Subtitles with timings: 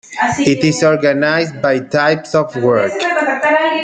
[0.39, 2.91] It is organized by type of work.